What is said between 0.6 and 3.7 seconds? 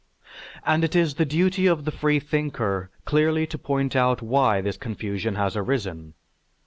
And it is the duty of the freethinker clearly to